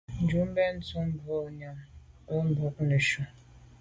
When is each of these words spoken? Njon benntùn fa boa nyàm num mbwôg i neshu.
Njon 0.23 0.47
benntùn 0.55 1.09
fa 1.13 1.21
boa 1.25 1.51
nyàm 1.59 1.77
num 2.27 2.43
mbwôg 2.49 2.75
i 2.83 2.85
neshu. 2.89 3.21